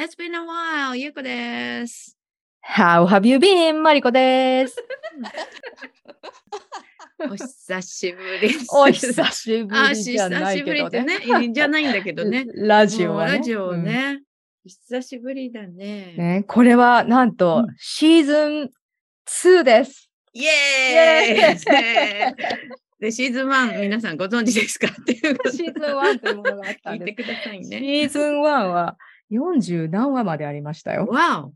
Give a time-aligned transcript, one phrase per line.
[0.00, 0.96] It's been a while!
[0.96, 2.16] ゆうこです。
[2.64, 3.80] How have you been?
[3.80, 4.76] マリコです。
[7.18, 8.66] お久しぶりです。
[8.70, 11.52] お久しぶあ、りじゃな久しぶりいけどねね。。
[11.52, 12.46] じゃないんだけどね。
[12.54, 13.38] ラジオはね。
[13.38, 14.20] ラジオうんね。
[14.64, 16.14] 久しぶりだね。
[16.16, 18.70] ねこれはなんとうんシーズン
[19.26, 20.08] 2です。
[20.32, 22.36] イエーイ
[23.00, 24.86] で、シーズン1、皆さんご存知ですか？
[24.86, 25.20] っていう
[25.50, 27.70] シーズン1というものがあったんで聞い てくださいす。
[27.70, 27.78] ね。
[27.80, 28.96] シーズン1は
[29.30, 31.06] 40何話までありましたよ。
[31.06, 31.52] わお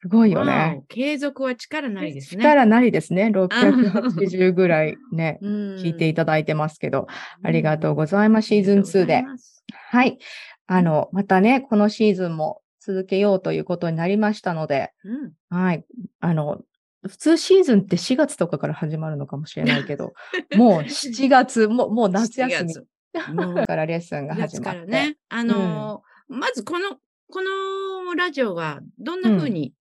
[0.00, 0.82] すごいよわねお。
[0.86, 2.42] 継続は力なりですね。
[2.42, 3.32] 力なりですね。
[3.34, 7.08] 680ぐらいね、聞 聞いていただいてますけど。
[7.42, 8.48] ありがとううございます。
[8.48, 9.24] シーズン2で。
[9.72, 10.18] はい。
[10.66, 15.84] あの、またね、このシーズンも続けようということになりましたので、うんはい。
[16.20, 16.62] あの、
[17.06, 20.14] 普通シーズンって4月とかから始まるのかもしれないけど、
[20.56, 24.86] もう7月、もうもう夏休み7月もうからレッスンが4月始まって。
[24.86, 25.16] ね。
[25.28, 26.98] あのーまずこの、
[27.30, 29.74] このラジオはどんな風に、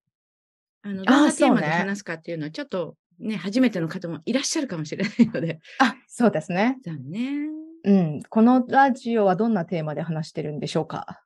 [0.82, 5.60] あの、どんなテーマで話すかっていうのは、ちょっとね、初めての方もいらっしゃるかもしれないので。
[5.80, 6.78] あ、そうですね。
[6.86, 7.48] だね。
[7.86, 8.22] うん。
[8.30, 11.24] このラジオはどんなテーマで話してるんでしょうか？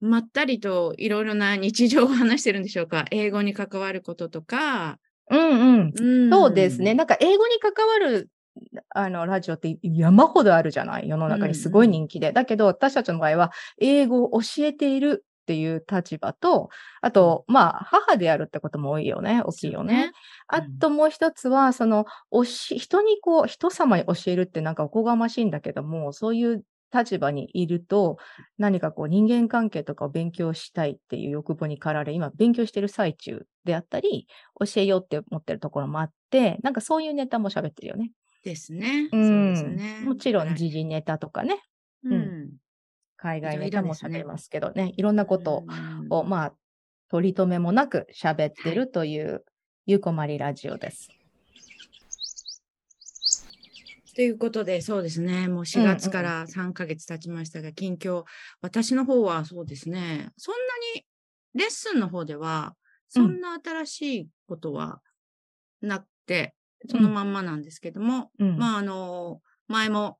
[0.00, 3.04] まったりといろいろな日常を話してるんでしょうか？
[3.10, 4.98] 英語に関わることとか。
[5.30, 5.92] うんうん。
[5.94, 6.94] うんそうですね。。
[6.94, 8.28] なんか英語に関わる
[8.90, 11.08] あのラジオって山ほどあるじゃない？
[11.08, 12.32] 世の中にすごい人気で。
[12.32, 16.68] だけど私たちの場合は英語を教えているっていう立場と、
[17.00, 19.42] あと、まあ、母であるってことも多いよね。
[19.44, 20.12] 大きいよね。
[20.46, 28.18] あともう一つは、その、おし、人にこう、人様に教えるってなんかおこがましいんだけども、そういう立場にいると、
[28.58, 34.28] 何かこう人間関係とかを勉強したいっていう欲望に駆られ、今勉強してる最中であったり、
[34.64, 38.12] 教えようって思ってるところもあって、なんかそういうネタも喋ってるよね。
[38.42, 39.08] ですね。
[39.10, 40.00] うそうですね。
[40.04, 41.62] もちろんはい時事ネタとかね、
[42.04, 42.50] うんん
[43.16, 45.64] 海外ネタも喋りますけどね、いろんなこと
[46.08, 46.52] を、まあ、
[47.10, 49.44] 取り留めもなく喋ってるという、
[49.84, 51.10] ゆうこまりラジオです。
[54.14, 55.48] ということで、そうですね。
[55.48, 58.24] もう4月から3ヶ月経ちましたが、近況、
[58.60, 60.30] 私の方はそうですね。
[60.36, 60.60] そんな
[60.94, 61.06] に、
[61.54, 62.74] レッスンの方では、
[63.08, 65.00] そんな新しいことは
[65.82, 66.54] なくて、
[66.88, 70.18] そのまんまなんですけども、うんまあ、あの、前も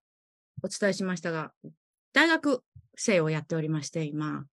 [0.62, 1.52] お伝えしましたが、
[2.12, 2.62] 大学
[2.96, 4.44] 生をやっておりまして、今。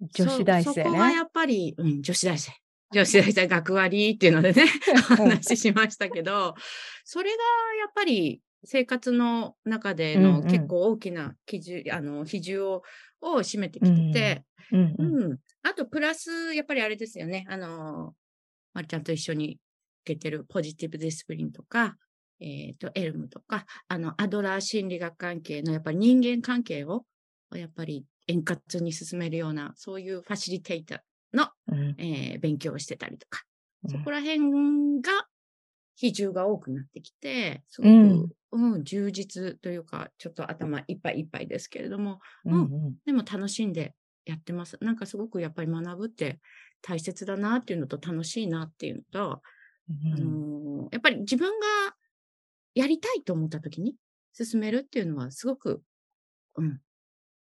[0.00, 1.22] 女子大生そそこはやね。
[1.22, 2.52] っぱり、うん、女子大生。
[2.92, 4.66] 女子大生学割っていうのでね、
[5.16, 6.54] 話しましたけど、
[7.04, 7.36] それが
[7.80, 12.82] やっぱり生活の中でうんうんの結構大きな基準、あの、比重を
[13.20, 15.38] を占めてきてて、うんううんん。
[15.62, 17.46] あと、プラス、やっぱりあれですよね。
[17.48, 18.14] あの、
[18.74, 19.60] まるちゃんと一緒に受
[20.04, 21.96] けてるポジティブディスプリンとか、
[22.40, 27.04] えっ、と、エルムとか、あの、アドラー心理学関係のやっぱり人間関係を、
[27.54, 31.94] やっぱり円滑に進めるような、そういうファシリテーターの、うん。
[31.98, 33.42] えー勉強をしてたりとか、
[33.84, 33.90] うん。
[33.90, 35.26] そこら辺が
[35.96, 38.28] 比重が多くなってきて、すごく、うん。
[38.52, 42.94] うん充実というか、ちょっと頭いっぱいいっぱいですけれども、うんうん。
[43.04, 43.94] でも楽しんで
[44.24, 44.78] やってます。
[44.80, 46.40] なんかすごくやっぱり学ぶって
[46.82, 49.42] 大切だなっていうのと楽しいなっていうのと、
[50.90, 51.94] やっぱり自分が
[52.74, 53.94] やりたいと思った時に
[54.32, 55.82] 進めるっていうのはすごく、
[56.56, 56.80] うん、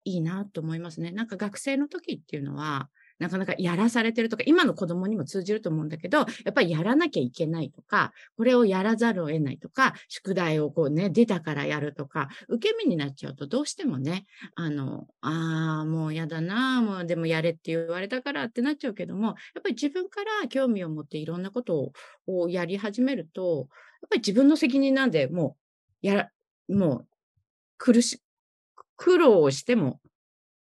[0.05, 1.13] いいなと思いますね。
[1.13, 14.27] なんか学生の時っていうのは、なかなかやらされてるとか、今の子供にも通じると思うんだけど、やっぱりやらなきゃいけないとか、これをやらざるを得ないとか、宿題をこうね、出たからやるとか、受け身になっちゃうとどうしてもね、
[14.57, 21.93] あの、ああ、もうやだな、もうでもやれって言われたからってなっちゃうけども、やっぱり自分から興味を持っていろんなこと
[22.27, 23.69] をやり始めると、
[24.03, 25.57] やっぱり自分の責任なんで、も
[26.03, 26.31] う、やら、
[26.69, 27.07] もう、
[27.79, 28.21] 苦し、
[28.97, 30.01] 苦労をしても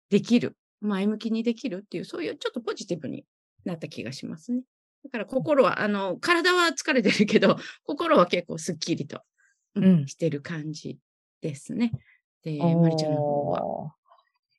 [0.09, 0.55] できる。
[0.83, 3.25] 前向きにできるっていう、そういうちょっとポジティブに
[3.65, 4.61] なった気がしますね。
[5.03, 9.21] だから心は、あの、体は疲れてるけど、 心は結構スッキリと、
[9.75, 10.99] うんうんしてる感じ
[11.41, 11.91] ですね。
[12.43, 13.95] で、まりちゃんの方は。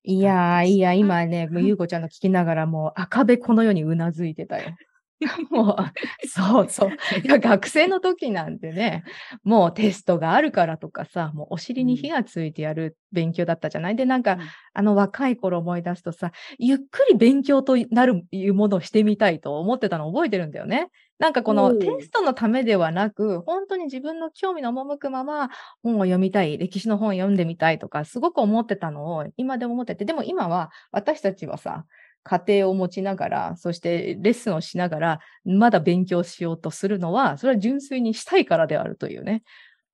[0.02, 4.76] いやー、いや、今ね、もうゆうこちゃんの聞きながら、もう赤べこのようにうなずいてたよ。
[5.50, 6.90] もう、そうそう。
[7.24, 9.04] いや、学生の時なんてね、
[9.44, 13.96] もうテストがあるからとかさ、もうお尻に火がついてやる勉強だったじゃない？
[13.96, 14.40] で、なんか、うん
[14.76, 20.88] あの若い頃思い出すとさ、ゆっくり勉強となるいうものをしてみたいと思ってたのを覚えてるんだよね。
[21.20, 25.48] なんかこのテストのためではなく、本当に自分の興味の赴くまま
[25.84, 31.84] 本を読みたい、歴史の本を読んでみたいとか、すごく思ってたのを今でも思ってて、でも今は私たちはさ、
[32.24, 39.42] 家庭を持ちながら、そしてレッスンをしながら、まだ勉強しようとするのは、それは純粋にしたいからであるというね。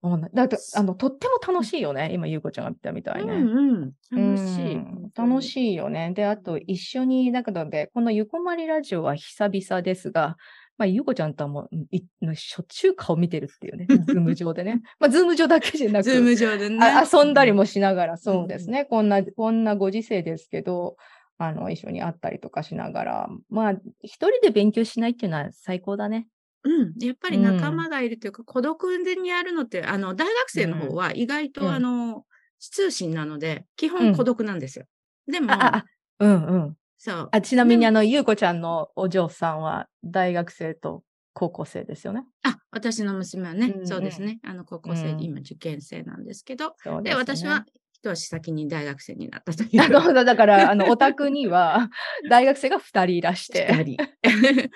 [0.02, 2.10] うんだってあのとっても楽しいよね。
[2.14, 3.34] 今、ゆうこちゃんが見たみたいね。
[3.34, 4.34] うんうん。
[4.34, 4.74] 楽しい。
[4.74, 6.12] うん楽しいよね。
[6.14, 10.36] で、あと一緒に、だけどで、このゆこまりラジオは久々ですが、
[10.78, 12.04] まあ、ゆうこちゃんとはもう、い
[12.34, 14.80] しょっちゅう顔見てるっていうね、 ズーム上でね。
[14.98, 16.78] まあ、ズーム上だけじゃなくズーム上でね。
[16.80, 18.86] あ遊んだりもしながら、そうですね。
[18.86, 20.96] こんな、こんなご時世ですけど、
[21.42, 23.72] あの、一緒に会ったりとかしながら、まあ、
[24.02, 26.28] 一人で勉強しないっていうのは最高だね。
[26.64, 26.94] うん。
[27.02, 32.26] やっぱり仲間がいるというか、孤独でにやるのって、あの、大学生の方は意外と、うんあの、
[32.58, 34.84] 通信なので、基本孤独なんですよ。
[35.26, 35.84] でも、あ、
[36.18, 36.76] うんうん。
[36.98, 37.28] そう。
[37.32, 42.24] あちなみに、あの、ゆうこちゃんのお嬢さんは大学生と高校生ですよね？
[42.42, 44.40] あ、私の娘はね、うんうんそうですね。
[44.42, 47.64] あの、高校生、うん今受験生なんですけど、で、ね私は
[48.02, 49.82] 一足先に大学生になったという。
[49.82, 51.90] あのだから、あの、お宅には
[52.30, 53.96] 大学生が2人いらして、二人。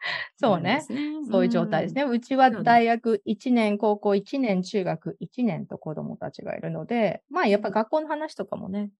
[0.36, 0.84] そうね。
[0.88, 2.04] ねそういう状態ですね。
[2.04, 8.90] うちは大学1年、高校1年、中学1年と子供たちがいるので、まあやっぱ学校の話とかもね、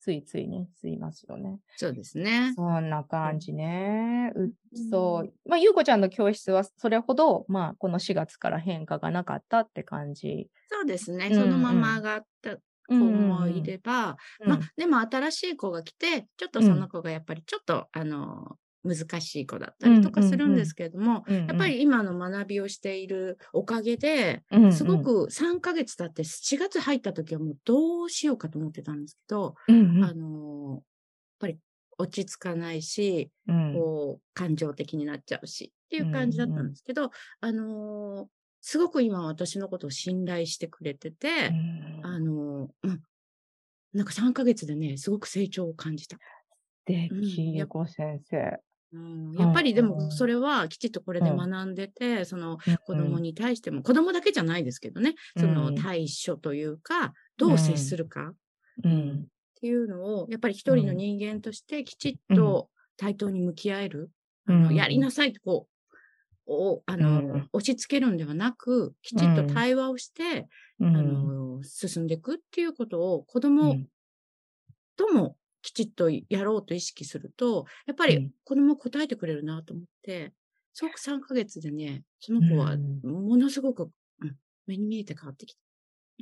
[0.00, 1.60] ついついね、すいますよね。
[1.76, 2.52] そうですね。
[2.56, 4.32] そんな感じね。
[4.34, 4.52] ううん
[4.90, 5.48] そう。
[5.48, 10.48] まあ、ゆうこちゃんの教室はそれほど、まあ、この4月から変化がなかったって感じ。
[10.68, 11.28] そうですね。
[11.28, 12.58] うんそのまま上がった
[12.92, 21.46] 子もいれば、まあ、でも新しい子が来て、ちょっとその子がやっぱりちょっと、あの、難しい子だったりとかするんですけれども、うんうん。
[21.46, 24.72] やっぱり今の学びをしているおかげで、うんうん。
[24.72, 30.04] すご、く3ヶ月経って7月入った時はもうどうしようかと思ってたんですけど、うんうん。
[30.04, 30.82] あの、やっ
[31.40, 31.58] ぱり
[31.98, 33.72] 落ち着かないし、うん。
[33.72, 37.10] こう、感情的になっちゃうしっていう感じだったんですけど、
[37.40, 38.28] あのー
[38.62, 42.00] すごく今私のことを信頼してくれてて、うん。
[42.06, 43.02] あのーうん、
[43.92, 46.16] なんか3ヶ月でね、すごく成長を感じた。
[46.86, 47.22] でうん。
[47.22, 48.58] き、ゆうこ先生。
[48.94, 51.36] うん、やっぱりでうんもそれはきちっとこれでうん。
[51.50, 52.98] 学んでて、その子うん。
[52.98, 58.34] 供に対しても、子供だけじゃないですけどね、そのうん対処というか、どう接するかっ
[58.84, 59.26] うん。
[59.60, 62.36] ていうのを、やっぱり一人の人間としてきちっうん。
[62.36, 64.10] と対等に向き合える。
[64.46, 64.66] うん。
[64.66, 65.71] あのやりなさいってこう、
[66.46, 67.48] をあの、うん。
[67.52, 69.46] 押し付けるんではなく、きちっとうん。
[69.48, 70.48] 対話をして、
[70.80, 70.96] うん。
[70.96, 73.76] あの進んでいくっていうことを子供
[74.96, 78.30] ともきちっとやろうと意識すると、やっぱりうん。
[78.44, 80.32] 子供答えてくれるなと思って、
[80.74, 83.00] すごく3ヶ月でね、その子はうん。
[83.02, 83.90] ものすごく、うん
[84.68, 85.60] 目に見えて変わってきた。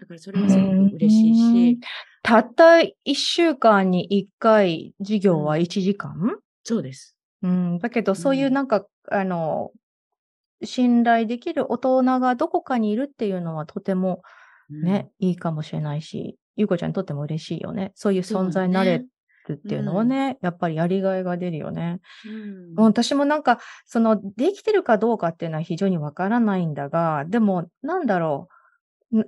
[0.00, 1.34] だからそれはすごく嬉しい
[1.76, 1.78] し、
[2.22, 7.16] たった一週間に一回授業は1時間、そうです。
[7.42, 8.54] うん、だけど、そういううん。
[8.54, 9.72] なんか、あの、
[10.62, 14.22] 信頼できる大人がどこかにいるっていうのはとても
[14.70, 17.92] うんね、いいかもしれないし、ゆうこちゃんにとっても嬉しいよね。
[17.94, 19.00] そういう存在になれ
[19.48, 22.00] るっていうのはね、やっぱりやりがいが出るよね。
[22.24, 28.48] うん私もなんか、その、できてるかどうかっていうのは非常にわからないんだが、でも、なんだろ
[29.12, 29.24] う。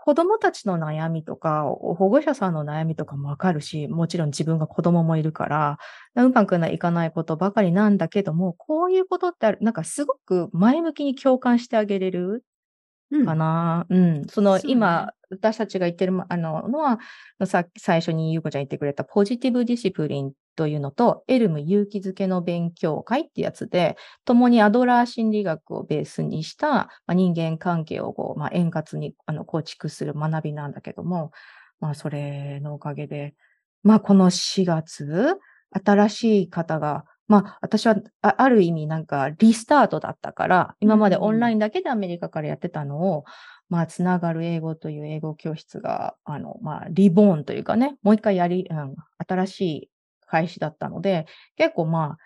[0.00, 5.78] ん子供たちの悩みとか、保護者さんの悩みとかもわかるし、もちろん自分が子供もいるから、
[6.16, 12.44] うまくいかないことばかりなんだけども、こういうことってある、なんかすごく前向きに共感してあげれる
[13.10, 13.86] うんかな。
[13.90, 14.24] うん。
[14.28, 16.98] その、そうね今、私たちが言ってるまあののは、
[17.44, 23.96] さ最初にゆうこちゃん言ってくれたポジティブディシプリンというのと、エルム勇気づけの勉強会ってやつで、
[24.26, 31.30] 共にアドラー心理学をベースにした、まあ、人間関係をこう、まあ、円滑にあの構築する学びなんだけども、
[31.80, 33.34] まあ、それのおかげで、
[33.82, 35.38] まあ、この4月、
[35.82, 43.24] 新しい方が、まあ、私はあある意味なんかリスタートだったから、今までオンラインだけでアメリカからやってたのを、
[43.70, 48.94] まあ、つながる英語という英語教室が、あの、まあ、リボーンというかね、もう一回やり、うん、
[49.26, 49.90] 新しい
[50.30, 52.16] 開始だったので、結構ま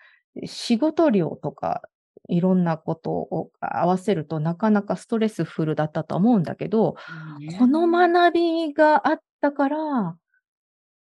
[0.43, 1.81] あ、仕事量とか、
[2.27, 6.95] いろんなことを合わせるとなかなかストレスフルだったと思うんだけど、
[7.59, 10.17] この学びがあったから、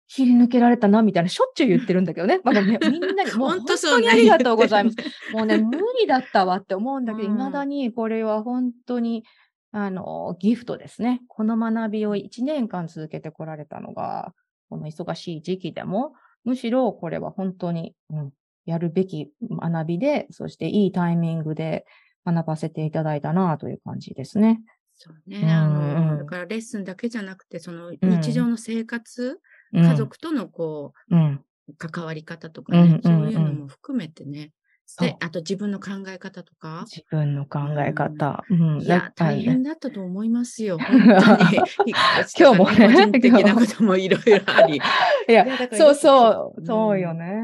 [0.09, 2.41] 切り抜けられたな、みたいな、しょっちゅう言ってるんだけどね。
[2.43, 4.97] まあ、ね みんなに、もう本本当にありがとうございます。
[5.33, 5.71] もうね、無
[6.01, 9.25] 理だったわって思うんだけど、うん未だにこれは本当に、
[9.71, 11.23] あの、ギフトですね。
[11.29, 14.35] この学びを1年間続けてこられたのが、
[14.69, 18.33] この忙しい時期でも、むしろこれは本当に、うん、
[18.67, 21.87] やるべき学びで、そしていいタイミングで
[22.27, 24.61] 学ばせていただいたなという感じですね。
[24.95, 25.41] そうね。
[25.43, 29.41] うんあうんの、だからレッスンだけじゃなくて、そのん日常の生活、
[29.73, 31.45] うん家族とのこうん。
[31.69, 34.53] う、関わり方とかね、そういうのも含めてね。
[34.99, 36.85] で、あと自分の考え方とか？
[36.87, 38.45] 自分の考え方。
[38.51, 40.79] うんいや、大変だったと思いますよ。
[42.39, 44.77] 今日もね個人的なこともいろいろあり。
[45.29, 47.43] いやそうそうう、んそうよね。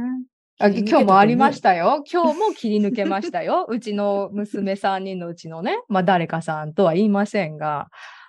[0.59, 2.03] あ今日もありまたしたよ。
[2.11, 3.67] 今日も切り抜けましたよ。
[3.69, 7.89] うちの娘3人のうちのね、まあ誰かさんとは言いませんが、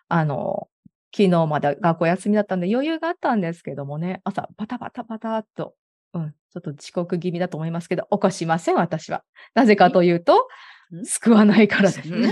[0.09, 0.67] あの、
[1.15, 5.73] 昨日まで学校休みだったんで余裕があったんですけどもね、朝パタパタパタっと、
[6.17, 9.23] うん、ちょっと遅刻気味だと思いますけど、起こしません、私は。
[9.53, 10.47] なぜかというと
[10.95, 12.31] ん、救わないからですうんね。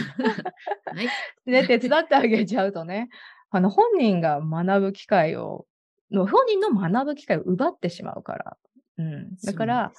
[0.86, 1.08] はい。
[1.46, 3.10] ね、手伝ってあげちゃうとね、
[3.50, 5.66] あの、本人が学ぶ機会を、
[6.12, 8.58] の本人の学ぶ機会を奪ってしまうから。
[8.98, 9.36] うん。
[9.44, 9.92] だから、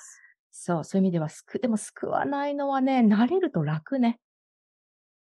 [0.51, 4.19] そう、そういう意味では救、でも救わないのはね、慣れると楽ね。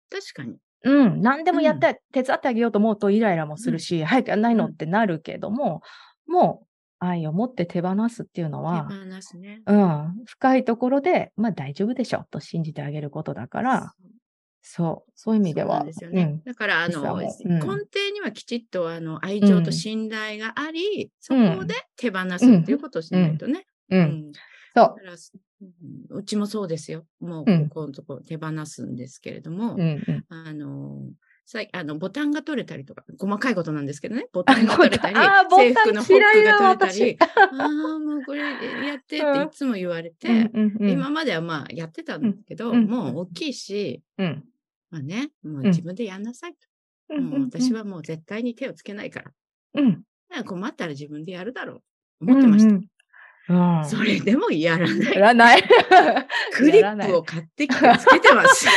[0.10, 0.58] 確かに。
[0.84, 1.22] うん。
[1.22, 5.82] 何でもやって、手伝ってあげようと思うとイライラもするし、早くやんないのうんってなるけども、
[6.28, 6.68] もう
[7.00, 8.88] 愛を持って手放すっていうの手は、
[9.38, 9.62] ね。
[9.66, 10.24] うん。
[10.26, 13.94] 深いところで、まあ大丈夫でしょと信じてあげることだから、
[14.68, 15.86] そう、そういう意味では。
[16.44, 23.68] だから、あの、ううん根底にはきちっと、あの、愛情と信頼があり、そこで手放すっていうことをしないとね。
[23.92, 24.32] うん。
[26.10, 26.24] う。
[26.24, 27.06] ちもそうですよ。
[27.20, 29.78] もう、うんここのとこ手放すんですけれども、う。
[29.78, 30.26] うんうん。
[30.30, 31.00] あの、
[31.46, 44.44] さいあのボタンが取れたりとか、細かいことなんですけどね、ボタンが取れたり、あーボタン制服のホックが取れたり、ああ、もうこれやってっていつも言われて、うんうんうん今まではまあやってたんですけど、うんもう大きいし、うん。
[44.90, 47.22] まあね、もううん自分でやんなさいと。
[47.22, 49.32] もう私は、はもう絶対に手をつけないから。
[49.76, 49.92] うん。
[49.92, 50.04] だか
[50.38, 51.82] ら困ったら自分でやるだろ
[52.22, 52.70] うと思ってました。
[52.70, 52.80] うんうん。
[52.80, 52.86] うん
[53.86, 55.14] それでもやらない。
[55.14, 55.62] やらない。
[56.52, 58.68] クリップを買ってきてつけてます。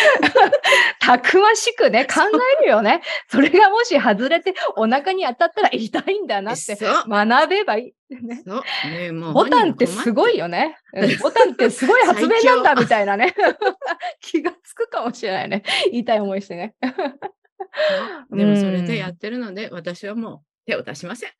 [1.08, 2.20] たくましくね、考
[2.60, 3.00] えるよね。
[3.30, 6.76] それがもし外れてお腹に当たったら痛いんだなって。
[6.76, 8.26] 学べばいい。
[8.26, 8.42] ね。
[8.84, 10.38] ね、ボタンってすごいよ。
[10.44, 10.76] よね。
[10.92, 13.34] うんボタンってすごい発明なんだみたいなね。
[14.20, 15.62] 気がつくかもしれないね。
[15.92, 16.74] 痛い思いしてね。
[18.30, 21.30] でもそれでやってるので、私はもう手を出しません。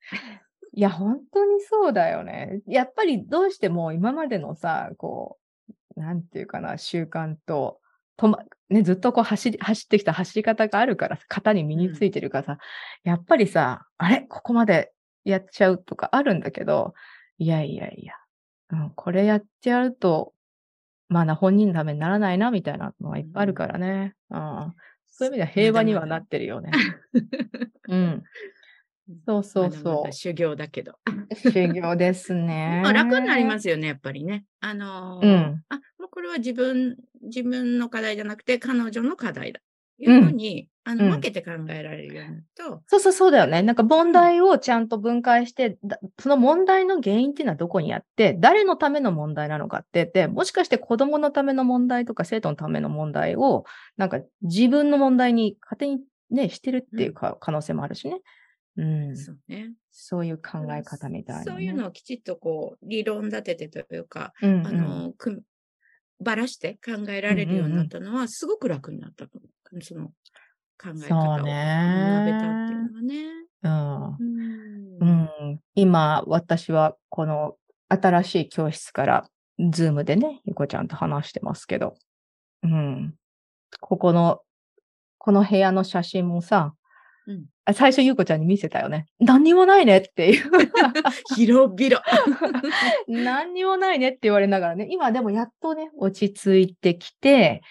[0.72, 2.62] いや、本当にそうだよね。
[2.66, 5.36] やっぱりどうしても今までのさ、こ
[5.96, 7.80] う、なんていうかな、習慣と、
[8.18, 12.58] とま、ね、ずっとこう走り、走ってきた走り方があるから、型に身についてるからさ、
[13.04, 14.26] やっぱりさ、あれ？
[14.28, 14.92] ここまで
[15.24, 16.94] やっちゃうとかあるんだけど、
[17.38, 18.14] いやいやいや、
[18.70, 20.34] うん、これやっちゃうと、
[21.08, 24.14] まあな、本人のためにならないな、みたいなのはいっぱいあるからね。
[24.30, 24.74] うん、
[25.06, 26.72] そういう意味では平和にはなってるよね。
[27.88, 28.22] うん。
[29.24, 30.98] そうそうまだまそだ修行だけど。
[31.30, 31.34] う。
[31.34, 32.80] 修行ですね。
[32.82, 34.44] まあ楽になりますよね、やっぱりね。
[34.60, 35.62] あのーうん
[36.18, 39.60] これは自分、自分の課題じゃなくて、彼女の課題だ。
[40.00, 43.62] いうふうに、あの、うん分けて考えられるようになると、そうそうそうだよね。
[43.62, 53.64] なんか問題をちゃんと分解して、だその問題の原因っていうのはどこにあって、誰のための問題なのかってで、もしかして子供のための問題とか生徒のための問題を、
[53.96, 58.20] なんか自分の問題に勝手にね、してるっていうか、可能性もあるしね。
[58.76, 59.16] うん。
[59.16, 59.72] そうね。
[59.92, 61.44] そういう考え方みたいな、ね。
[61.48, 65.42] そういうのをきちっとこう、理論立ててというか、うんうん、あの、く
[66.20, 69.82] ばらして考えられるようになったのは、すごく楽になったと思う。
[69.82, 70.06] その
[70.80, 73.26] 考え方を学べねたっていうのはね。
[73.62, 74.16] うん。
[75.00, 77.56] うんうん、今、私はこの
[77.88, 79.30] 新しい教室から、
[79.70, 81.94] ズームでね、ゆこちゃんと話してますけど、
[82.62, 83.14] うん。
[83.80, 84.40] ここの、
[85.18, 86.74] この部屋の写真もさ、
[87.26, 89.06] うんあ最初ゆうこちゃんに見せたよね。
[89.20, 90.50] 何にもないねっていう。
[91.36, 92.02] 広々。
[93.08, 97.62] 何にもないねって言われながらね、今でもやっとね、落ち着いてきて、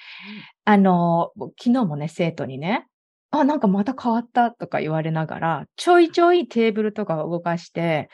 [0.65, 2.85] あの、昨日もね、生徒にね、
[3.31, 8.09] あ、なんかまた変わったとか言われながら、ちょいちょいテーブルとかを動かして、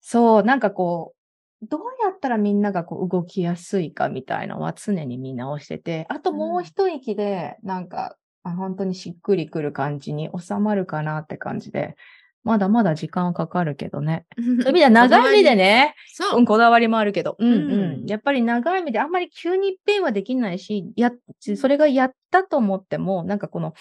[0.00, 1.14] そう、なんかこ
[1.62, 11.96] う、どうやったらみんながこう動きやすいかみたいなのは常に見直してて、あともう一息で、なんか、あ本当にしっくりくる感じに収まるかなって感じで、
[12.42, 14.24] まだまだ時間はかかるけどね。
[14.36, 15.54] そういう意味では長い目で。
[15.56, 16.40] ね、そうう。
[16.40, 17.72] ん、こだわりもあるけど、うんうん。
[17.72, 21.12] うんやっぱり長い目であんまり急にいっぺんはできないし、や、
[21.56, 23.74] それがやったと思っても、なんかこの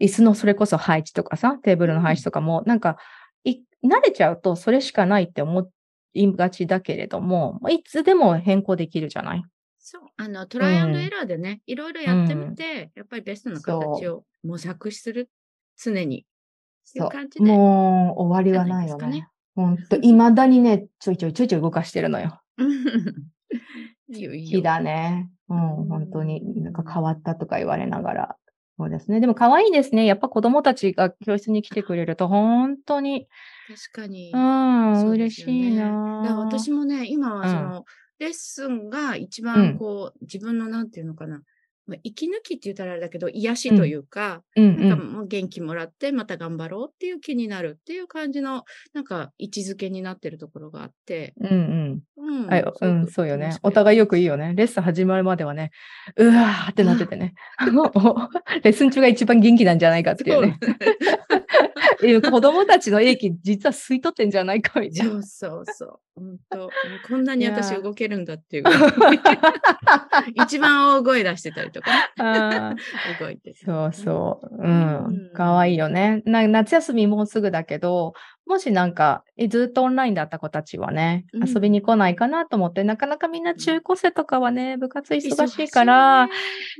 [0.00, 2.96] 椅子のそれこそ配置とかさ、テーブルの配置とかも、なんか、
[3.44, 5.68] い、慣れちゃうとそれしかないって思
[6.14, 9.42] いがちだけれども、いつでも変更できるじゃない？
[9.88, 10.02] そう。
[10.16, 15.30] あの、トライアンドエラーでね、いろいろやってみて、やっぱりベストな形を模索する。
[15.80, 16.26] 常に。
[16.84, 17.44] そうう感じで。
[17.44, 19.28] もう終わりはないよじゃないね。
[19.54, 22.40] ほんと、未だにね、ちょいちょいちょいちょい動かしてるのよ。
[24.10, 24.58] いいよ、いいよ。
[24.58, 25.30] 日だね。
[25.48, 28.36] うん、うん本当になんか変わったとか言われながら。
[28.78, 29.20] そうですね。
[29.20, 30.04] でも可愛いですね。
[30.04, 33.28] やっぱ子供たちが教室に来てくれると本当に、
[33.92, 34.32] 確かに。
[34.34, 37.84] うん、そうで嬉しいな私もね、今はその、
[38.18, 41.42] レッスンが一番こう、自分のなんていうのかな、
[41.86, 52.02] まあ、息抜きって言ったらあれだけど、癒しというか、うんなんかもう元気もらって、また頑張ろうっていう気になるっていう感じの、なんか位置づけになってるところがあって、うんうん。
[52.16, 52.52] うん。
[52.52, 54.54] あうん、そうよねお互いよくいいよね。
[54.56, 55.70] レッスン始まるまではね、
[56.16, 57.34] うわーってなっててね。
[58.64, 60.58] レッスン中が一番元気なんじゃないかっていうね。
[62.02, 65.12] え子供たちの英気、 実は吸い取ってんじゃないかみたいな。
[65.12, 66.00] そうそうそう。
[66.16, 66.70] 本当
[67.08, 68.64] こんなに私動けるんだっていう。
[70.34, 71.90] 一番大声出してたりとか
[73.20, 73.54] 動いて。
[73.54, 74.56] そうそう。
[74.56, 75.30] ううんん。
[75.34, 76.22] かわいいよね。
[76.24, 78.14] な夏休みもうすぐだけど、
[78.46, 86.28] もしなんか、えずっとオンラインだった子たちはね、うん遊びに来ないかなと思って、なかなかみんな中高生とかはね、部活忙しいから、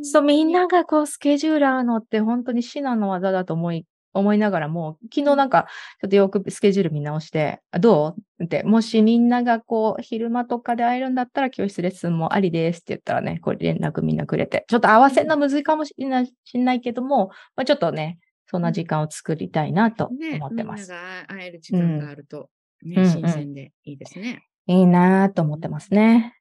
[0.02, 3.84] そう、みんながこう、スケジューラーのって本当に至難の技だと思い、
[4.16, 5.66] 思いながらも、昨日なんか、
[6.00, 8.44] ちょっとよくスケジュール見直して、あどう？
[8.44, 20.90] って、もしみんながこう、昼間とかで会えるんだったら、教室レッスンもありですって言ったらね、これ連絡みんなくれて、ちょっと合わせるのむずいかもしれないしんないけども、まあ、ちょっとね、そんな時間を作りたいなとね、思ってます。
[20.90, 22.48] みんなが会える時間があると、
[22.84, 24.44] ね、うんうん新鮮でいいですね。
[24.68, 26.34] いいなと思ってますね。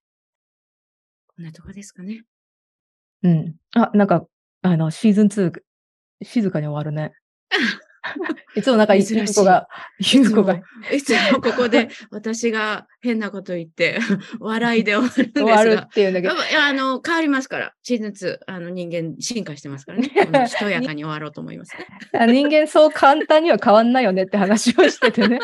[1.36, 2.24] こんなとこですかね。
[3.24, 3.55] うん。
[3.75, 4.25] あ、なんか、
[4.62, 5.51] あの、シーズン2、
[6.24, 7.13] 静かに終わるね。
[8.55, 9.67] いつもなんか、ゆう子が、
[10.00, 14.00] ゆう子がいつもここで私が変なこと言って、
[14.39, 15.89] 笑いで終わるんです終わるがっ。
[15.89, 17.74] ていうんだけど、あの、変わりますから。
[17.83, 20.09] シーズン2、あの、人間進化してますからね。
[20.47, 21.85] しとやかに終わろうと思いますね。
[22.13, 25.39] あ人間そう簡単には変わんないよねって話をしててね。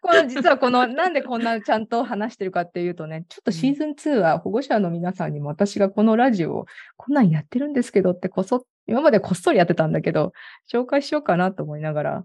[0.00, 10.32] この実はこの、なんでこんなちゃんと話してるかっていうとね、ちょっとシーズン2は保護者の皆さんにも私がこのラジオをこんなんやってるんですけどってこそ、今までこっそりやってたんだけど、
[10.72, 12.24] 紹介しようかなと思いながら、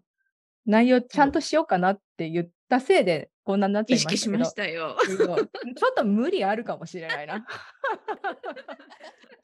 [0.66, 4.96] 内容ちゃんとしようかなって言ったせいで、こんなになっちゃ意いましたけど。
[5.00, 5.44] 識しまし
[5.76, 7.46] ちょっと無理あるかもしれないな。